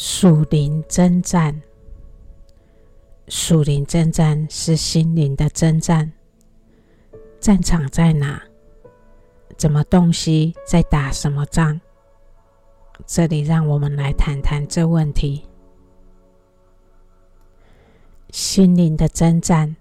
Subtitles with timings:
[0.00, 1.60] 属灵征战，
[3.26, 6.12] 属灵征战是心灵的征战。
[7.40, 8.40] 战场在哪？
[9.56, 11.80] 怎么洞悉在打什么仗？
[13.08, 15.44] 这里让我们来谈谈这问题。
[18.30, 19.74] 心灵的征战，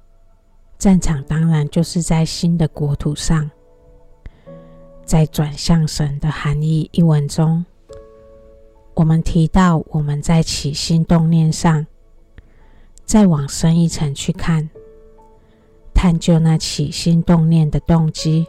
[0.79, 3.51] 战场当然就是在新的国土上。
[5.05, 7.63] 在转向神的含义一文中，
[8.97, 11.85] 我们提到我们在起心动念上，
[13.05, 14.67] 再往深一层去看，
[15.93, 18.47] 探究那起心动念的动机，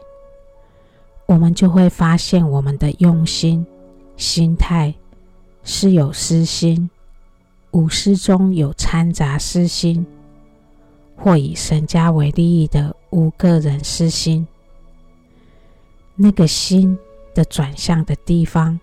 [1.27, 3.67] 我们就会发现我们的用心、
[4.17, 4.95] 心态
[5.65, 6.89] 是有私心，
[7.73, 10.07] 无私中有掺杂私心，
[11.15, 14.49] 或以神家为利益的无个人私心。
[16.17, 16.99] 那个心
[17.35, 18.81] 的转向的地方，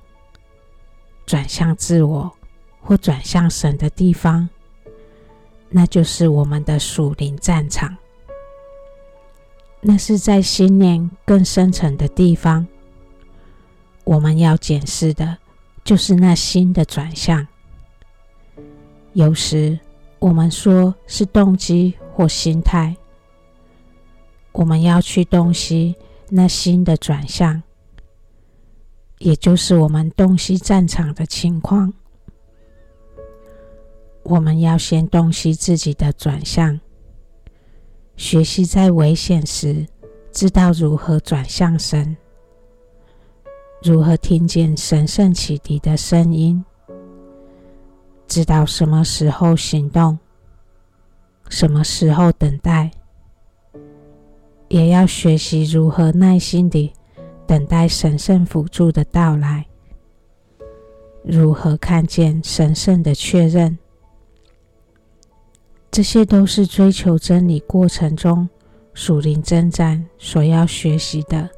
[1.26, 2.32] 转向自我
[2.82, 4.48] 或转向神的地方，
[5.70, 7.96] 那就是我们的属灵战场。
[9.82, 12.66] 那是在心念更深层的地方，
[14.04, 15.38] 我们要检视的，
[15.84, 17.48] 就是那心的转向。
[19.14, 19.80] 有时
[20.20, 22.96] 我们说是动机或心态，
[24.52, 25.96] 我们要去洞悉。
[26.28, 27.62] 那心的转向，
[29.26, 31.92] 也就是我们洞悉战场的情况。
[34.22, 36.80] 我们要先洞悉自己的转向，
[38.16, 39.88] 学习在危险时
[40.32, 42.16] 知道如何转向神，
[43.82, 46.64] 如何听见神圣启迪的声音，
[48.28, 50.20] 知道什么时候行动，
[51.50, 52.92] 什么时候等待。
[54.68, 56.94] 也要学习如何耐心地
[57.48, 59.66] 等待神圣辅助的到来，
[61.24, 63.78] 如何看见神圣的确认，
[65.92, 68.50] 这些都是追求真理过程中
[68.94, 71.50] 属灵征战所要学习的。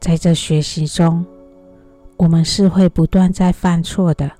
[0.00, 1.24] 在这学习中，
[2.16, 4.30] 我们是会不断在犯错的，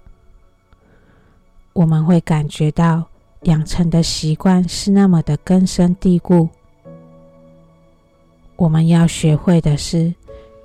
[1.72, 3.04] 我们会感觉到
[3.42, 6.48] 养成的习惯是那么的根深蒂固。
[8.60, 10.14] 我们要学会的是，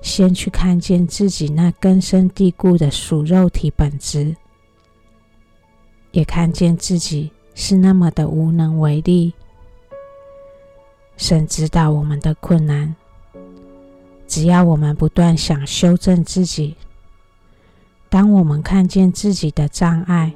[0.02, 4.36] 先去看见自己那根深蒂固的属肉体本质，
[6.12, 9.34] 也看见自己是那么的无能为力。
[11.16, 12.94] 神知道我们的困难，
[14.28, 16.76] 只要我们不断想修正自己。
[18.10, 20.34] 当我们看见自己的障碍，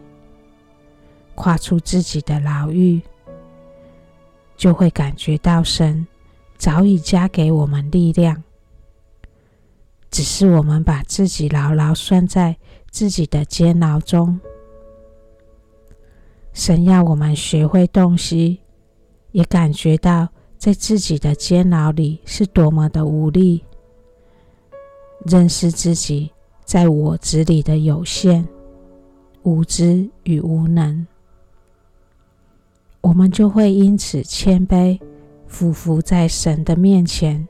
[1.36, 3.02] 跨出自己的牢狱，
[4.56, 6.08] 就会感觉到神。
[6.60, 8.44] 早已加给我们力量，
[10.12, 12.58] 只是我们把自己牢牢拴在
[12.92, 14.38] 自己的监牢中。
[16.52, 18.60] 神要我们学会洞悉，
[19.32, 20.28] 也感觉到
[20.58, 23.64] 在自己的监牢里是多么的无力，
[25.26, 26.30] 认识自己
[26.66, 28.46] 在我执里的有限、
[29.44, 31.08] 无知与无能，
[33.00, 35.00] 我们就会因此谦卑。
[35.50, 37.46] 俯伏在神的面前，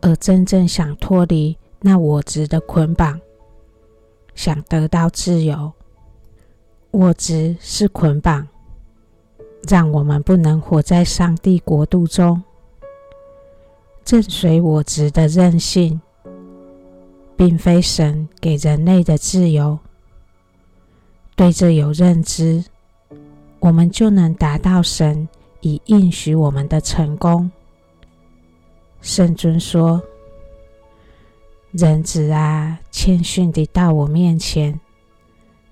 [0.00, 3.20] 而真正想脱离那我执的捆绑，
[4.34, 5.70] 想得到自由。
[6.90, 8.48] 我执是捆绑，
[9.68, 12.42] 让我们不能活在上帝国度中。
[14.04, 16.00] 正随我执的任性，
[17.36, 19.78] 并非神给人类的自由。
[21.36, 22.64] 对这有认知，
[23.60, 25.28] 我们就能达到神。
[25.66, 27.50] 以应许我们的成功。
[29.02, 30.00] 圣尊说
[31.72, 34.78] ：“人子啊，谦逊地到我面前，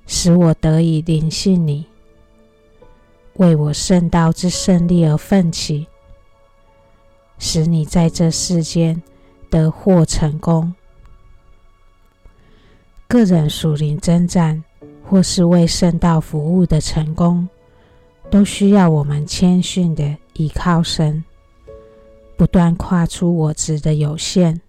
[0.05, 1.87] 使我得以临幸你，
[3.35, 5.87] 为我圣道之胜利而奋起，
[7.39, 9.01] 使你在这世间
[9.49, 10.75] 得获成功。
[13.07, 14.65] 个人属灵征战，
[15.09, 17.49] 或是为圣道服务的成功。”
[18.31, 21.23] 都需要我们谦逊的倚靠神，
[22.37, 24.61] 不断跨出我执的有限，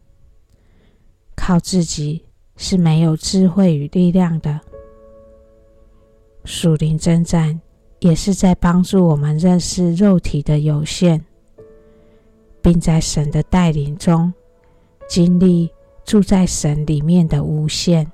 [1.36, 2.24] 靠自己
[2.58, 4.60] 是没有智慧与力量的。
[6.44, 7.60] 属灵征战
[8.00, 11.26] 也是在帮助我们认识肉体的有限，
[12.62, 14.32] 并在神的带领中
[15.08, 15.72] 经历
[16.04, 18.12] 住在神里面的无限。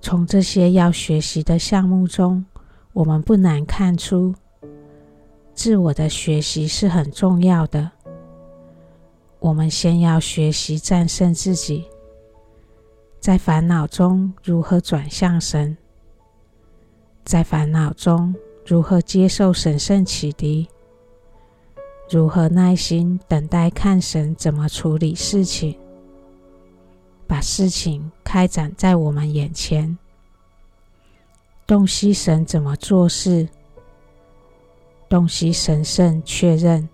[0.00, 2.44] 从这些要学习的项目中，
[2.98, 4.34] 我们不难看出，
[5.54, 7.88] 自我的学习是很重要的。
[9.38, 11.84] 我们先要学习战胜自己，
[13.20, 15.76] 在烦恼中如何转向神？
[17.24, 18.34] 在烦恼中
[18.66, 20.68] 如何接受神圣启迪？
[22.10, 25.78] 如何耐心等待看神怎么处理事情？
[27.28, 29.96] 把事情开展在我们眼前，
[31.68, 33.46] 洞悉神怎么做事，
[35.06, 36.88] 洞悉神圣确认，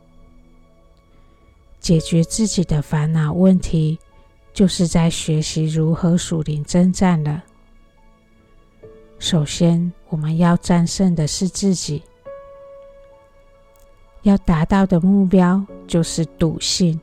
[1.79, 3.97] 解决自己的烦恼问题，
[4.53, 7.44] 就是在学习如何属灵征战了。
[9.21, 12.03] 首先，我们要战胜的是自己，
[14.23, 17.00] 要达到的目标就是笃信。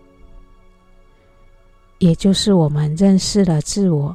[1.99, 4.13] 也就是我们认识了自我，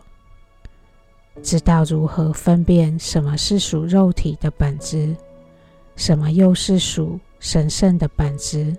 [1.42, 5.16] 知道如何分辨什么是属肉体的本质，
[5.94, 8.76] 什么又是属神圣的本质，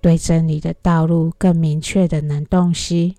[0.00, 3.14] 对真理的道路更明确的能洞悉，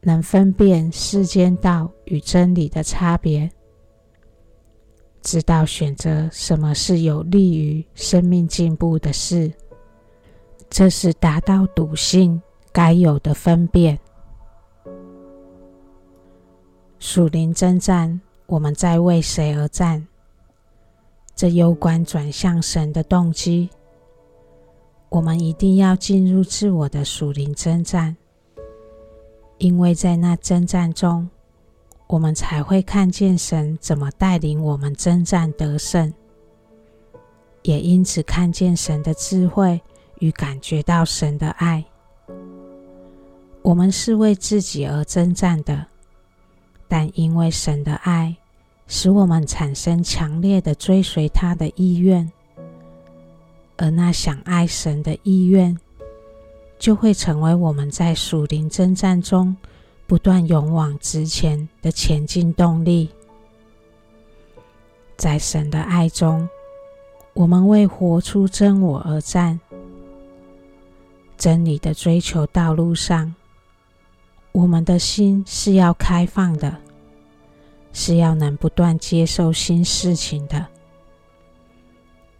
[0.00, 3.50] 能分辨世间道与真理的差别，
[5.22, 9.52] 知道选择什么是有利于生命进步的事，
[10.70, 12.40] 这是达到笃信。
[12.72, 13.96] 该有的分辨，
[17.06, 20.08] 属灵征战，我们在为谁而战？
[21.36, 23.68] 这攸关转向神的动机。
[25.10, 28.16] 我们一定要进入自我的属灵征战，
[29.58, 31.28] 因为在那征战中，
[32.06, 36.10] 我们才会看见神怎么带领我们征战得胜，
[37.64, 39.78] 也因此看见神的智慧
[40.20, 41.84] 与感觉到神的爱。
[43.60, 45.86] 我们是为自己而征战的，
[46.96, 48.36] 但因为神的爱，
[48.86, 52.30] 使我们产生强烈的追随他的意愿，
[53.76, 55.76] 而那想爱神的意愿，
[56.78, 59.56] 就会成为我们在属灵征战中
[60.06, 63.08] 不断勇往直前的前进动力。
[65.16, 66.48] 在神的爱中，
[67.32, 69.58] 我们为活出真我而战，
[71.36, 73.34] 真理的追求道路上。
[74.52, 76.76] 我们的心是要开放的，
[77.94, 80.66] 是要能不断接受新事情的，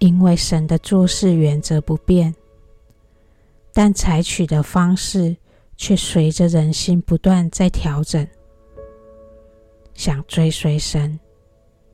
[0.00, 2.34] 因为神的做事原则不变，
[3.72, 5.36] 但采取的方式
[5.76, 8.26] 却随着人心不断在调整。
[9.94, 11.18] 想追随神，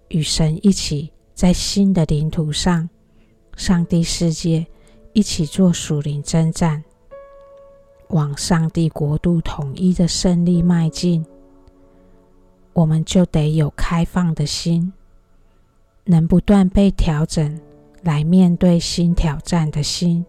[0.08, 2.88] 与神一起在新的领土上，
[3.56, 4.66] 上帝世界
[5.12, 6.82] 一起做属灵征战。
[8.08, 11.24] 往上帝国度统一的胜利迈进，
[12.81, 14.91] 我们就得有开放的心，
[16.05, 17.61] 能不断被调整
[18.03, 20.25] 来面对新挑战的心。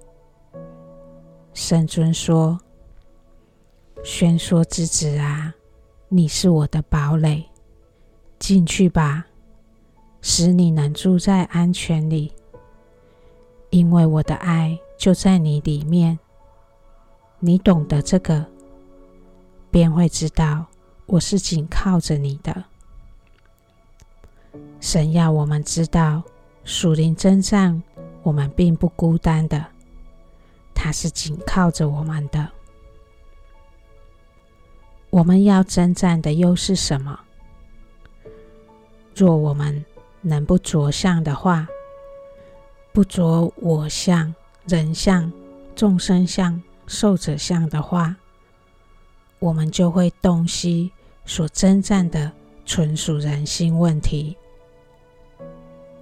[1.53, 2.59] 圣尊说
[4.03, 5.56] ：“宣说之子啊，
[6.09, 7.45] 你是我的堡垒，
[8.38, 9.25] 进去吧，
[10.21, 12.33] 使你能住在安全里，
[13.69, 16.19] 因为我的爱就在你里面。”
[17.39, 18.45] 你懂得这个，
[19.71, 20.65] 便会知道
[21.11, 22.63] 我是紧靠着你的。
[24.79, 26.23] 神要我们知道，
[26.63, 27.83] 属灵征战，
[28.23, 29.65] 我们并不孤单的，
[30.73, 32.49] 他是紧靠着我们的。
[35.09, 37.19] 我们要征战的又是什么？
[39.13, 39.83] 若我们
[40.21, 41.67] 能不着相的话，
[42.93, 44.33] 不着我相、
[44.65, 45.29] 人相、
[45.75, 46.62] 众生相。
[46.88, 48.15] 受者相的话，
[49.39, 50.91] 我们就会洞悉
[51.25, 52.31] 所征战的
[52.65, 54.37] 纯属人心问题。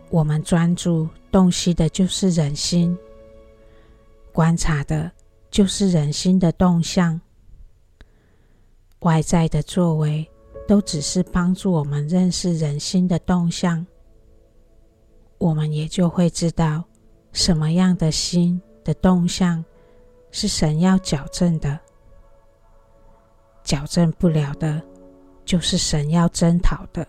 [0.09, 2.97] 我们专注洞悉的就是人心，
[4.31, 5.11] 观察的
[5.51, 7.19] 就是人心的动向。
[8.99, 10.27] 外在的作为
[10.67, 13.85] 都只是帮助我们认识人心的动向，
[15.37, 16.83] 我们也就会知道
[17.31, 19.63] 什么样的心的动向。
[20.31, 21.79] 是神要矫正的，
[23.63, 24.79] 矫正不了的，
[25.49, 27.07] 就是神要征讨的。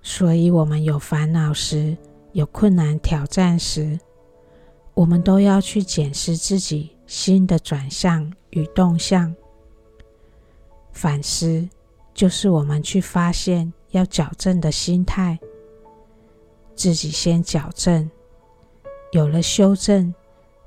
[0.00, 1.94] 所以，我们有烦恼时，
[2.32, 4.00] 有困难挑战时，
[4.94, 9.36] 我们都要去检视自己心的转向与动向。
[10.92, 11.68] 反思，
[12.14, 15.38] 就是我们去发现要矫正的心态，
[16.74, 18.10] 自己先矫正，
[19.12, 20.14] 有了修正。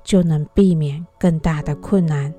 [0.04, 2.34] 就能避免更大的困难，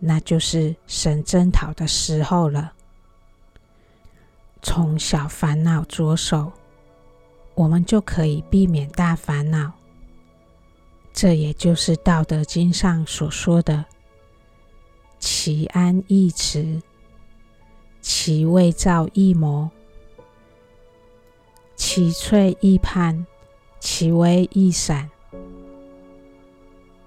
[0.00, 2.72] 那就是神征讨的时候了。
[4.62, 6.52] 从小烦恼着手，
[7.54, 9.72] 我们就可以避免大烦恼。
[11.12, 13.84] 这也就是《道德经》上所说的
[15.20, 16.80] “其安易持，
[18.00, 19.68] 其未兆易谋，
[21.74, 23.26] 其脆易判，
[23.80, 25.10] 其微易散。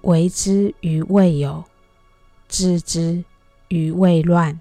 [0.02, 1.64] 为之于未有，
[2.54, 3.24] 治之
[3.66, 4.60] 于未乱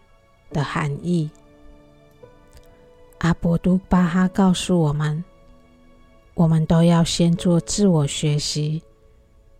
[0.49, 1.29] 的含义。
[3.19, 5.23] 阿博都巴哈告诉我们，
[6.33, 8.81] 我们都要先做自我学习，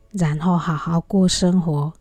[0.10, 1.94] 然后好好过生活。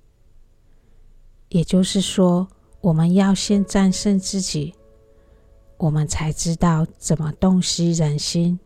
[1.50, 2.48] 也就是说，
[2.80, 4.74] 我们要先战胜自己，
[5.76, 8.58] 我们才知道怎么洞悉人心，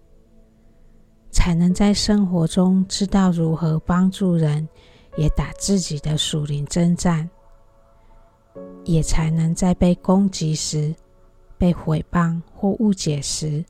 [1.33, 4.69] 才能在生活中知道如何帮助人。
[5.19, 7.31] 也打自己的属灵征战，
[8.85, 10.95] 也才能在被攻击时、
[11.59, 13.65] 被毁谤或误解时，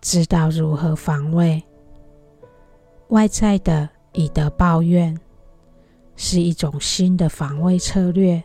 [0.00, 1.62] 知道如何防卫。
[3.08, 5.18] 外在的以德报怨，
[6.16, 8.42] 是一种新的防卫策略。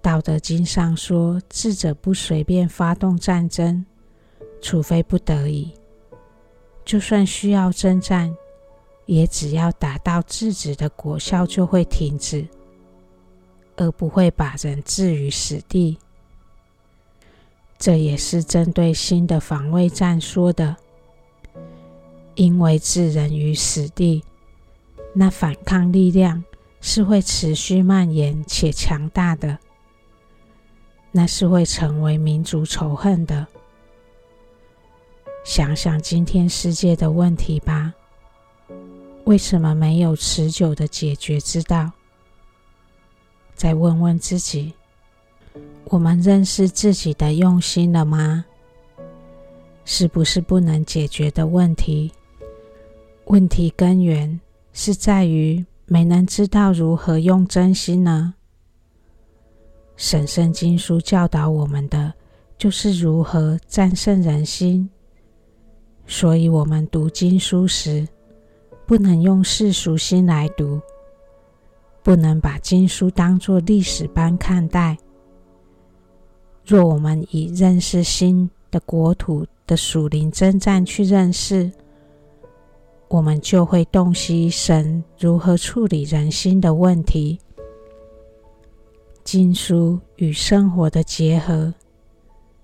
[0.00, 3.84] 道德经上说：“智者不随便发动战争，
[4.60, 5.72] 除非不得已。
[6.84, 8.34] 就算需要征战。”
[9.06, 12.48] 也只要达到制止的果效，就会停止，
[13.76, 15.98] 而不会把人置于死地。
[17.78, 20.76] 这也是针对新的防卫战说的，
[22.34, 24.24] 因为置人于死地，
[25.12, 26.42] 那反抗力量
[26.80, 29.58] 是会持续蔓延且强大的，
[31.12, 33.46] 那是会成为民族仇恨的。
[35.44, 37.92] 想想今天世界的问题吧。
[39.24, 41.90] 为什么没有持久的解决之道？
[43.54, 44.72] 再问问自己：
[45.84, 48.44] 我们认识自己的用心了吗？
[49.84, 52.10] 是不是不能解决的问题？
[53.26, 54.40] 问题根源
[54.72, 58.34] 是在于没能知道如何用真心呢？
[59.96, 62.12] 神圣经书教导我们的
[62.58, 64.88] 就是如何战胜人心，
[66.06, 68.08] 所以我们读经书时，
[68.86, 70.80] 不能用世俗心来读，
[72.04, 74.96] 不能把经书当作历史般看待。
[76.64, 81.72] 若我们以认识新的国土的属灵征战去认识，
[83.08, 87.40] 我们就会洞悉神如何处理人心的问题。
[89.24, 91.72] 经书与生活的结合，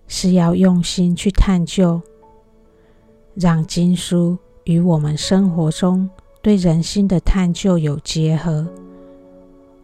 [0.06, 2.00] 是要用心去探究，
[3.34, 4.38] 让经书。
[4.64, 6.08] 与我们生活中
[6.42, 8.68] 对人心的探究有结合，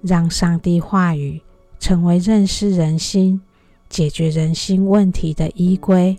[0.07, 1.43] 让上帝话语
[1.81, 3.41] 成为认识人心、
[3.89, 6.17] 解决人心问题的依归。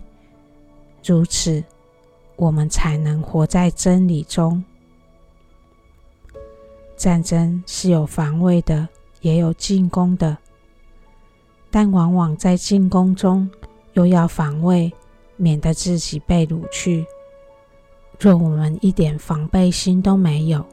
[1.02, 1.64] 如此，
[2.36, 4.62] 我们才能活在真理中。
[6.96, 8.86] 战争是有防卫的，
[9.22, 10.36] 也有进攻的，
[11.70, 13.48] 但往往在进攻中
[13.94, 14.92] 又要防卫，
[15.36, 17.06] 免得自己被掳去。
[18.20, 20.66] 若我们一点防备心都没有，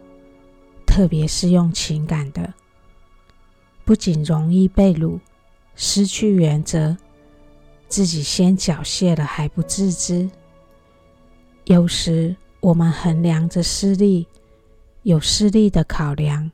[0.85, 2.51] 特别是用情感的，
[3.85, 5.19] 不仅容易被掳，
[5.75, 6.97] 失去原则，
[7.87, 10.27] 自己先缴械了还不自知。
[11.65, 14.27] 有时我们衡量着私利，
[15.03, 16.51] 有私利的考量，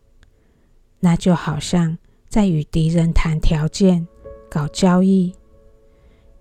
[1.00, 1.98] 那就好像
[2.28, 4.06] 在与敌人谈条件、
[4.50, 5.34] 搞交易，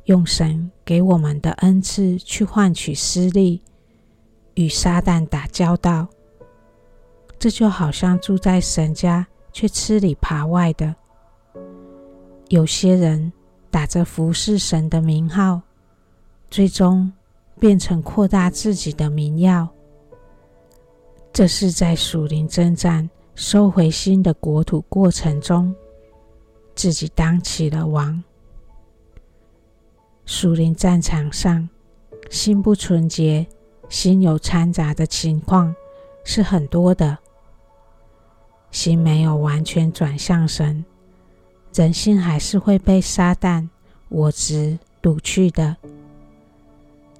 [0.06, 3.62] 用神给我们的恩赐去换取私利。
[4.54, 6.09] 与撒旦打交道，
[7.38, 10.95] 这就好像住在神家却吃里扒外的。
[12.49, 13.33] 有些人
[13.71, 15.61] 打着服侍神的名号，
[16.50, 17.12] 最终
[17.59, 19.69] 变成扩大自己的名耀。
[21.33, 25.75] 这是在属灵征战、收回新的国土过程中，
[26.75, 28.23] 自己当起了王。
[30.26, 31.69] 属灵战场上，
[32.30, 33.47] 心不纯洁。
[33.88, 35.75] 心有掺杂的情况
[36.23, 37.19] 是很多的，
[38.71, 40.85] 心没有完全转向神，
[41.75, 43.69] 人心还是会被撒旦、
[44.09, 45.77] 我执掳去的。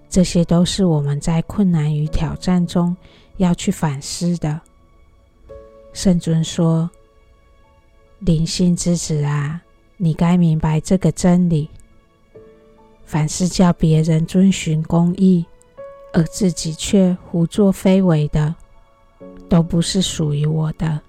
[0.09, 2.97] 这些都是我们在困难与挑战中
[3.37, 4.61] 要去反思的。
[5.93, 6.91] 圣尊说
[8.21, 9.61] ：“灵性之子啊，
[9.97, 11.69] 你该明白这个真理。
[13.05, 15.45] 凡是叫别人遵循公义。”
[16.13, 18.53] 而自己却胡作非为的，
[19.49, 21.01] 都不是属于我的。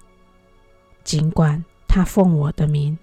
[1.04, 2.96] 尽管他奉我的名，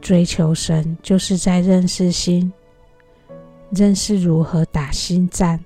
[0.00, 2.52] 追求神，就是在认识心，
[3.70, 5.64] 认识如何打心战。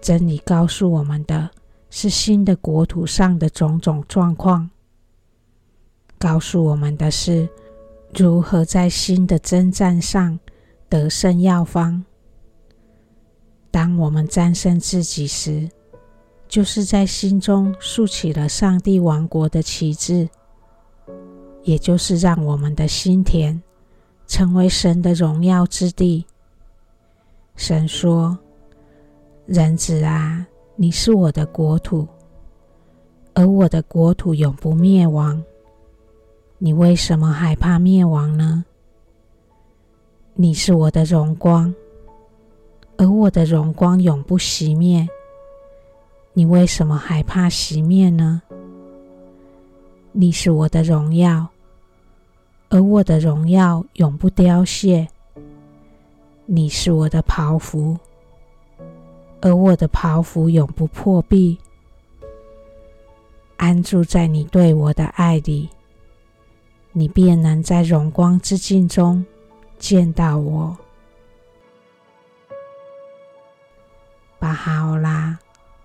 [0.00, 1.50] 真理告诉我们的
[1.90, 4.70] 是新的国土上的种种状况，
[6.18, 7.48] 告诉我们的是
[8.14, 10.38] 如何在新的征战上
[10.88, 12.04] 得胜药方。
[13.70, 15.68] 当我们战胜自己时，
[16.50, 20.28] 就是在心中竖起了上帝王国的旗帜，
[21.62, 23.62] 也就是让我们的心田
[24.26, 26.26] 成为神的荣耀之地。
[27.54, 28.36] 神说
[29.46, 32.04] ：“人子啊，你是我的国土，
[33.32, 35.40] 而我的国土永不灭亡。
[36.58, 38.64] 你为什么害怕灭亡呢？
[40.34, 41.72] 你是我的荣光。”
[42.98, 45.08] 而我的荣光永不熄灭，
[46.32, 48.40] 你为什么害怕熄灭呢？
[50.12, 51.46] 你是我的荣耀，
[52.68, 55.06] 而我的荣耀永不凋谢。
[56.46, 57.96] 你是我的袍服，
[59.40, 61.58] 而我的袍服永不破壁。
[63.56, 65.68] 安住在你对我的爱里，
[66.92, 69.24] 你便能在荣光之境中
[69.78, 70.76] 见到我。
[74.38, 75.38] 巴哈欧拉，